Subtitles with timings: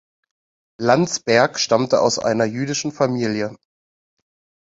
[0.79, 3.55] Landsberg stammte aus einer jüdischen Familie.